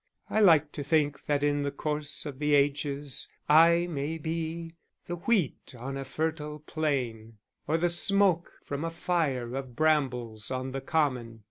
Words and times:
I 0.31 0.39
like 0.39 0.71
to 0.71 0.81
think 0.83 1.25
that 1.25 1.43
in 1.43 1.61
the 1.61 1.69
course 1.69 2.25
of 2.25 2.41
ages 2.41 3.29
I 3.47 3.85
may 3.85 4.17
be 4.17 4.73
the 5.05 5.17
wheat 5.17 5.75
on 5.77 5.95
a 5.95 6.03
fertile 6.05 6.57
plain, 6.57 7.37
or 7.67 7.77
the 7.77 7.87
smoke 7.87 8.51
from 8.65 8.83
a 8.83 8.89
fire 8.89 9.53
of 9.55 9.75
brambles 9.75 10.49
on 10.49 10.71
the 10.71 10.81
common. 10.81 11.39